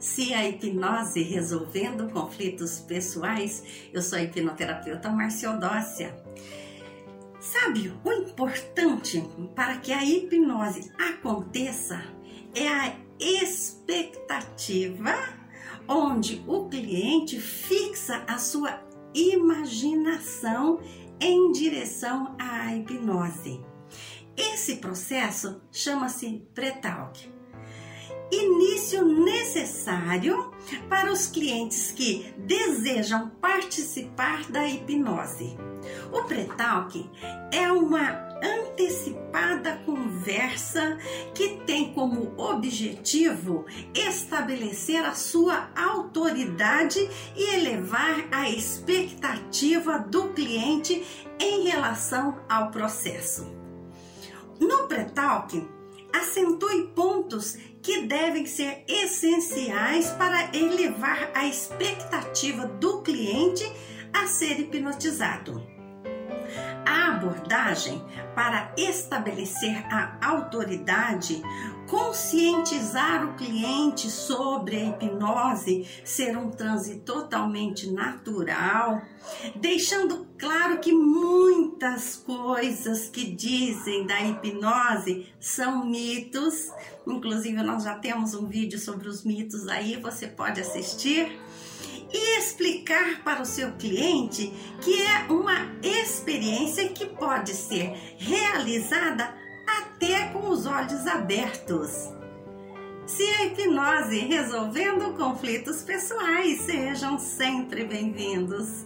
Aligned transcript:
Se 0.00 0.32
a 0.32 0.48
hipnose 0.48 1.22
resolvendo 1.22 2.10
conflitos 2.10 2.78
pessoais, 2.80 3.62
eu 3.92 4.00
sou 4.00 4.18
a 4.18 4.22
hipnoterapeuta 4.22 5.10
Marciodócia. 5.10 6.16
Sabe, 7.38 7.92
o 8.02 8.10
importante 8.10 9.22
para 9.54 9.76
que 9.76 9.92
a 9.92 10.02
hipnose 10.02 10.90
aconteça 10.98 12.02
é 12.54 12.66
a 12.66 12.96
expectativa, 13.20 15.14
onde 15.86 16.42
o 16.46 16.66
cliente 16.70 17.38
fixa 17.38 18.24
a 18.26 18.38
sua 18.38 18.82
imaginação 19.14 20.80
em 21.20 21.52
direção 21.52 22.36
à 22.38 22.74
hipnose. 22.74 23.60
Esse 24.34 24.76
processo 24.76 25.60
chama-se 25.70 26.42
pre-talk 26.54 27.40
início 28.32 29.04
necessário 29.04 30.52
para 30.88 31.10
os 31.10 31.26
clientes 31.26 31.92
que 31.92 32.32
desejam 32.38 33.30
participar 33.40 34.44
da 34.50 34.66
hipnose. 34.66 35.56
O 36.12 36.22
pré-talk 36.24 37.08
é 37.52 37.70
uma 37.72 38.28
antecipada 38.42 39.76
conversa 39.84 40.98
que 41.34 41.60
tem 41.66 41.92
como 41.92 42.32
objetivo 42.36 43.66
estabelecer 43.94 45.04
a 45.04 45.14
sua 45.14 45.70
autoridade 45.76 46.98
e 47.36 47.54
elevar 47.54 48.26
a 48.30 48.48
expectativa 48.48 49.98
do 49.98 50.28
cliente 50.28 51.04
em 51.38 51.68
relação 51.68 52.40
ao 52.48 52.70
processo. 52.70 53.46
No 54.58 54.86
pré-talk, 54.86 55.66
acentue 56.12 56.89
pontos 57.30 57.56
que 57.80 58.02
devem 58.02 58.44
ser 58.44 58.84
essenciais 58.88 60.10
para 60.10 60.50
elevar 60.54 61.30
a 61.34 61.46
expectativa 61.46 62.66
do 62.66 63.02
cliente 63.02 63.64
a 64.12 64.26
ser 64.26 64.58
hipnotizado. 64.60 65.79
Abordagem 67.10 68.02
para 68.34 68.72
estabelecer 68.76 69.84
a 69.92 70.16
autoridade, 70.22 71.42
conscientizar 71.88 73.26
o 73.26 73.34
cliente 73.34 74.10
sobre 74.10 74.76
a 74.76 74.84
hipnose 74.84 75.86
ser 76.04 76.36
um 76.36 76.50
transe 76.50 77.00
totalmente 77.00 77.90
natural, 77.90 79.02
deixando 79.56 80.26
claro 80.38 80.78
que 80.78 80.92
muitas 80.92 82.16
coisas 82.16 83.08
que 83.08 83.30
dizem 83.30 84.06
da 84.06 84.20
hipnose 84.20 85.32
são 85.40 85.84
mitos. 85.84 86.70
Inclusive, 87.06 87.62
nós 87.62 87.84
já 87.84 87.96
temos 87.96 88.34
um 88.34 88.46
vídeo 88.46 88.78
sobre 88.78 89.08
os 89.08 89.24
mitos 89.24 89.68
aí, 89.68 89.96
você 89.96 90.26
pode 90.26 90.60
assistir 90.60 91.38
e 92.12 92.38
explicar 92.38 93.22
para 93.22 93.42
o 93.42 93.46
seu 93.46 93.72
cliente 93.72 94.52
que 94.80 95.00
é 95.00 95.26
uma 95.30 95.70
experiência 95.82 96.88
que 97.00 97.06
pode 97.06 97.54
ser 97.54 97.96
realizada 98.18 99.34
até 99.66 100.28
com 100.28 100.50
os 100.50 100.66
olhos 100.66 101.06
abertos. 101.06 102.12
Se 103.06 103.22
a 103.22 103.46
hipnose 103.46 104.18
resolvendo 104.18 105.14
conflitos 105.16 105.82
pessoais, 105.82 106.60
sejam 106.60 107.18
sempre 107.18 107.84
bem-vindos. 107.86 108.84